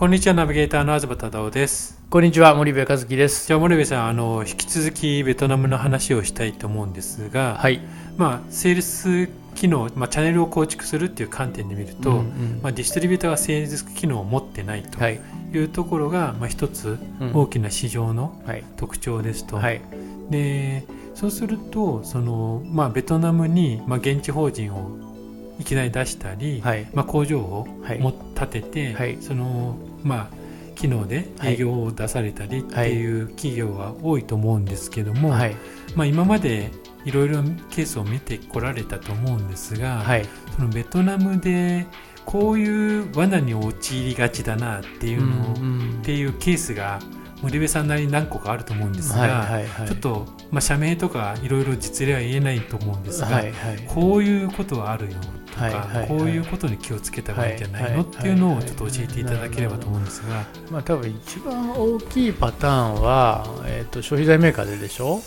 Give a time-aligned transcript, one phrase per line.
[0.00, 2.00] こんにちはナビゲーターの東忠夫です。
[2.08, 3.46] こんにちは森部和樹です。
[3.46, 7.82] じゃあ森部さんあの引き続きベトナムの話をしたいと思うんですが、はい。
[8.16, 12.60] まあ、セールス機能、まあ、チャンネルを構築するっていう観点で見ると、うんうん。
[12.62, 15.20] まあ、ディストリビューターがセールス機能を持ってないとはい。
[15.52, 17.32] いうところが、まあ、一つうん。
[17.34, 18.64] 大きな市場のはい。
[18.78, 19.82] 特徴ですと、はい。
[20.30, 20.82] で
[21.14, 24.96] そうするとその、まあ、ベトナムに、まあ、現地法人を
[25.60, 26.88] いきなり出したり、はい。
[26.94, 27.98] まあ、工場をはい。
[27.98, 29.18] も立てて、はい。
[29.20, 30.40] そのまあ
[30.80, 35.56] 機能で営業を出されたりっていう企業が多いと思うんですけども、はい。
[35.94, 36.70] まあ、今まで
[37.04, 40.24] いろいろケースを見てこられたと思うんですが、はい。
[40.56, 41.86] そのベトナムで
[42.24, 45.98] こういう罠に陥りがちだなっていうのを、うん。
[46.00, 46.98] っていうケースが
[47.42, 49.88] 森部さんなりに何個かあると思うんですが、はいはいはい。
[49.88, 53.84] ちょっと、まあ、社名とかいろいろ実例は言えないと思うんですが、はいはい。
[53.86, 55.16] こういうことはあるよ
[55.50, 56.08] とか、はいはいはい。
[56.08, 65.20] こういうことに気をつけた方がいいんじゃないの、はいはいっていうのをちょっと教えていただければと思うんですが、まあ多分一番大きいパターンは、えー、と消費財メーカーででしょ？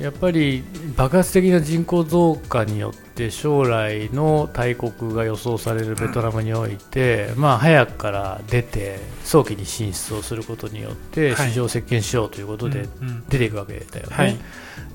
[0.00, 0.62] やっぱり
[0.96, 11.50] 爆発的な人口増加によって将来の大国が予想されるベトナムにおいて、まあ、早くから出て早期に進出をすることによってはい。
[11.50, 13.24] 市場を席巻しようということでうんうん。
[13.28, 14.16] 出ていくわけだよね。
[14.16, 14.38] はい。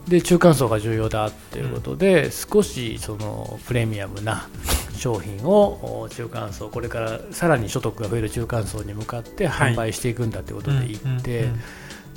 [0.07, 4.49] で中間層が重要だっていうことで、少しそのプレミアムな
[4.97, 11.59] 商品をお中間層これからさらに所得が増える中間層に向かってはい販売していくんだってことで言って、うんうん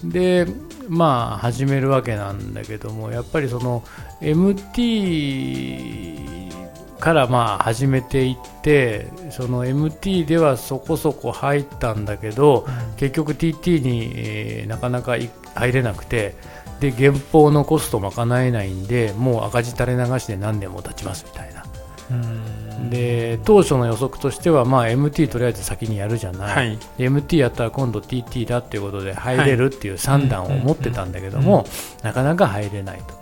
[0.04, 0.46] で
[0.88, 3.82] まあ始めるわけなんだけどもやっぱりその
[4.20, 16.34] MT からまあ始めていってその MT ではそこそこ入ったんだけど、結局 TT に、えーなかなかい入れなくて
[16.80, 21.64] で原稿のコスト賄えないんでもう赤字垂れ流しで何年も経ちますみたいな。
[22.10, 22.42] うん
[22.90, 26.78] で当初の予測としては、まあ、MT とりあえず先にやるじゃない、はい。
[26.98, 31.66] で MT やったら今度 TT だっていうことで入れるっていう算段を持ってたんだけども、
[32.02, 33.18] なかなか入れないと。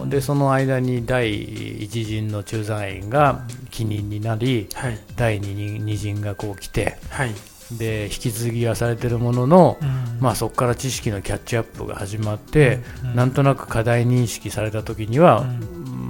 [0.00, 0.10] うん。
[0.10, 1.42] でその間に第
[1.82, 4.98] 一陣の駐在員が帰任になりはい。
[5.16, 7.34] 第二任二陣がこう来てはい。
[7.76, 10.18] で引き継ぎはされてるものの、うん。
[10.20, 13.14] まあ、そこから知識のキャッチアップが始まって、うん。
[13.14, 15.44] なんとなく課題認識された時には、う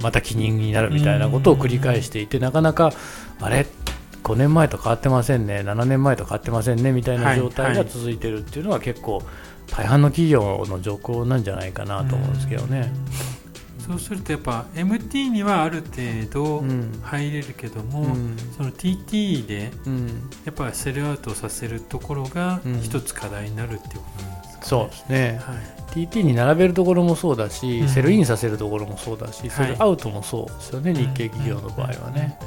[0.01, 2.91] また帰任になるみたいなことを繰り返していて、なかなか
[3.39, 3.65] あれ
[4.23, 5.61] ？5年前と変わってませんね。
[5.61, 6.91] 7年前と変わってませんね。
[6.91, 9.23] みたいな状態が続いてるっていうのは結構
[9.67, 12.91] 大半の企業の状況なんじゃないかなと思うんですけどね。
[13.79, 16.01] そうするとやっぱ MT にはある程
[16.31, 18.37] 度うん入れるけども、うん。
[18.55, 20.07] その TT でうん。
[20.45, 22.79] やっぱセルアウトさせるところがうん。
[22.81, 24.65] 一つ課題になるっていうことなんですか、ね。
[24.65, 25.41] そうですね。
[25.43, 27.89] はい TT に並べるところもそうだし、うん。
[27.89, 29.49] セルインさせるところもそうだし、い。
[29.49, 32.37] セルアウトもそうですよね、日系企業の場合はね。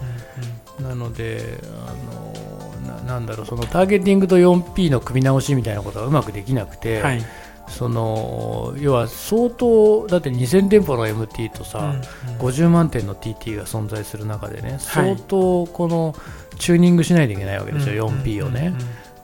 [0.79, 0.89] うん。
[0.89, 7.23] なのであのな、なんだろう、そのターゲティングと 4P の組み直しみたいなことがうまくできなくて、はい。
[7.69, 11.95] その要は相当、だって2000店舗の MT とさ、
[12.39, 16.15] 50万点の TT が存在する中でね、相当この
[16.59, 18.75] チューニングしないといけないわけですよ、4P をね。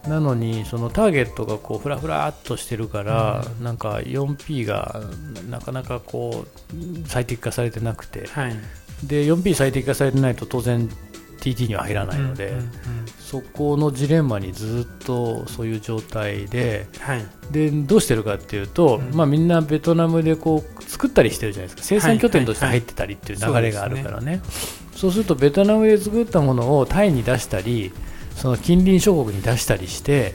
[0.09, 5.03] なのにそのターゲットがこうフラフラっとしてるから、なんか 4P が
[5.49, 8.27] なかなかこう最適化されてなくて。
[8.29, 8.57] はい。
[9.05, 10.89] で 4P 最適化されてないと当然
[11.41, 12.71] TT には入らないので、うんうんうん。
[13.19, 17.25] そこのジレンマにずっとそういう状態ではい。
[17.51, 19.15] でどうしてるかっていうと、うん。
[19.15, 21.83] まあ、みんなベトナムでこう作ったりしてるじゃないですか。
[21.83, 24.43] 生産拠点として入ってたりっていう流れがあるからね、
[24.95, 27.93] そうするとベトナムで作ったものをタイに出したり
[28.37, 30.35] その近隣諸国に出したりして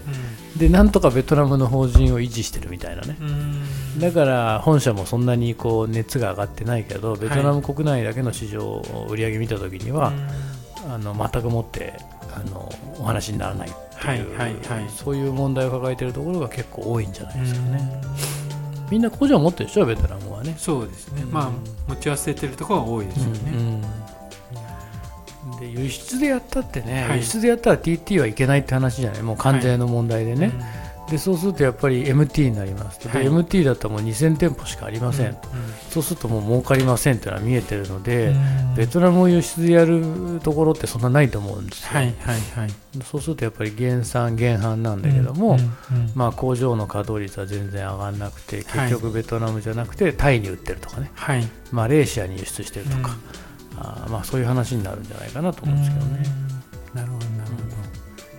[0.57, 3.17] でなんとかベトナムの法人を維持してるみたいなね。
[3.19, 3.28] うん。
[3.28, 3.63] うん
[4.00, 10.12] だから本社もそんなにこう熱が上がってないけどベトナム国内だけの市場売り上げ見た時には、
[10.89, 11.94] あの全くもって
[12.36, 12.69] あの
[13.00, 14.89] お話にならないっていう、はいはいはい。
[14.89, 18.01] そういう問題を抱えているところが結構多いんじゃないうんですかね。
[18.91, 20.56] みんな工場を持ってるでしょベトナムはね。
[20.57, 21.31] そうですね、うん。
[21.31, 21.51] まあ
[21.88, 24.05] 持ち忘れてるところが多いですよね、うん
[25.60, 27.18] で輸出でやったってね、はい。
[27.18, 29.22] 輸出でやったら TT はいけないって話じゃない？
[29.22, 30.52] もう関税の問題でね、
[31.10, 33.00] でそうするとやっぱり MT になります。
[33.00, 33.28] と、ではい。
[33.28, 35.34] MT だったらもう2000店舗しかありません。
[35.36, 35.42] と、
[35.90, 38.34] そうするともう儲かりませんというのは見えてるので、
[38.75, 42.72] ベトナムを輸出でやるところってそんなないと思うんですよ、はいはいはい。
[43.04, 45.58] そうするとやっぱり減産減販なんだけども、
[46.16, 48.90] まあ、工場の稼働率は全然上がらなくてはい。
[48.90, 51.48] 結局ベトナムじゃなくてタイに売ってるとかね、はい。
[51.72, 53.16] マレーシアに輸出してるとか、
[53.77, 56.24] あまあ、そういう話になるんじゃないかなと思うんですけどね。
[56.94, 57.63] なるほどなるほど、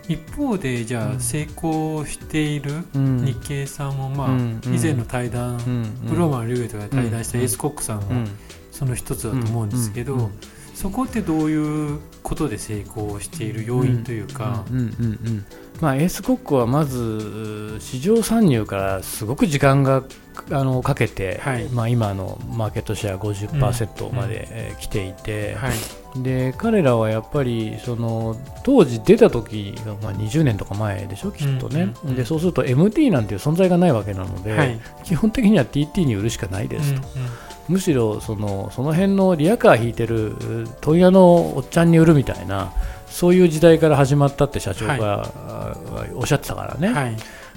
[0.09, 3.25] 一方でじゃあ成功しているうん。
[3.25, 8.29] 日系さんもまあ、うん以前の対談、うんブローマン・リュウエとかで対談したエース・コックさんはうん。
[8.73, 10.31] その一つだと思うんですけど、うんうん
[10.76, 15.46] そこってどういうことで成功している要因というか、うんうんうんうん
[15.81, 20.05] まあ、エースコックはまず市場参入からすごく時間が
[20.50, 21.69] あのかけて、はい。
[21.69, 26.23] まあ、今のマーケットシェア50%までえー来ていて、はい。
[26.23, 32.11] で彼らはやっぱりその当時出た時がまあ20年とか前でしょきっとね、うん。
[32.11, 34.81] うんでそうすると MT なんていう存在がないわけなので、はい。
[35.05, 37.26] 基本的には TT に売るしかないですと、うん
[37.69, 40.37] むしろそのその辺のリアカー引いてる
[40.81, 42.73] 問屋のおっちゃんに売るみたいな
[43.09, 45.77] そういう時代から始まったって社長が、あ
[46.15, 47.17] おっしゃってたからね、はい。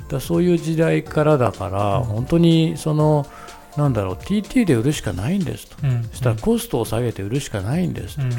[0.10, 2.04] らそういう時代からだから、うん。
[2.06, 3.26] 本当にその
[3.76, 6.04] なんだろう TT で売るしかないんですと、うん。
[6.12, 8.30] そしたらコストを下げて売るしかないんですと、うん。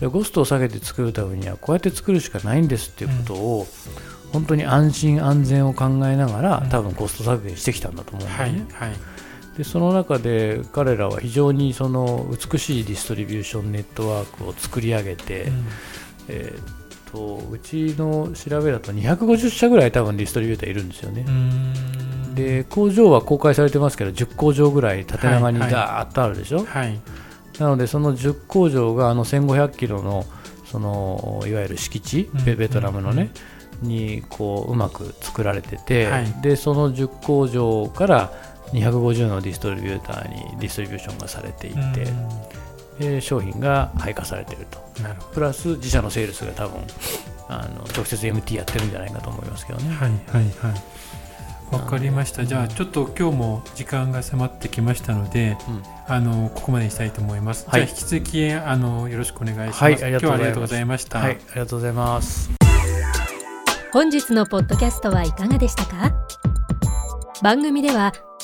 [0.00, 3.66] でコストを下げて作るためにはこうやって作るしかないんですっていうことを、
[4.32, 8.66] 本当に安心安全を考えながら、うん多分コスト削減してきたんだと思うんだはいよね。
[8.72, 8.92] はい
[9.56, 15.66] でその中で彼らは非常にその美しいディストリビューションネットワークを作り上げて、うん。
[16.28, 16.76] えーっ
[17.10, 21.24] とうちの調べだと250社ぐらい多分ディストリビューターいるんですよね。
[21.26, 21.30] う。
[21.30, 22.34] ん。
[22.34, 25.70] で工場は公開されてますけど10工場ぐらい縦長にはいはい。
[25.72, 27.00] ダーッとあるでしょ、はい。
[27.58, 30.26] なのでその10工場があの1500キロの
[30.66, 32.44] そのいわゆる敷地、うん。
[32.44, 33.30] ベベトナムのね、
[33.82, 36.26] にこううまく作られてて、はい。
[36.42, 38.32] でその10工場から
[38.72, 42.06] 250のディストリビューターにディストリビューションがされていて、
[42.98, 44.78] で商品が配下されていると。
[44.98, 46.80] うんなるほプラス自社のセールスが多分
[47.48, 49.88] あの直接 MT やってるんじゃないかと思いますけどね。
[49.88, 50.82] どはいはいはい。
[51.74, 52.44] わかりました。
[52.46, 55.82] じゃあちょっと今日も時間が迫ってきましたのでうん。
[56.08, 57.86] あのここまでにしたいと思います、はい。
[57.86, 60.38] じゃあ引き続きあのよろしくお願いします、はいありがとうございます。
[60.38, 62.50] 今日はありがとうございました、はい、ありがとうございます。
[63.92, 66.12] 本日のポッドキャストはいかがでしたか？
[67.42, 68.12] 番組では